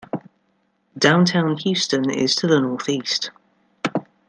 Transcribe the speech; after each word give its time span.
Downtown 0.97 1.57
Houston 1.57 2.09
is 2.09 2.33
to 2.37 2.47
the 2.47 2.59
northeast. 2.59 3.29